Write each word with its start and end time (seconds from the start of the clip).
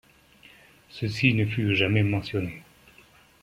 Ceci 0.89 1.35
ne 1.35 1.45
fut 1.45 1.75
jamais 1.75 2.01
mentionné. 2.01 2.63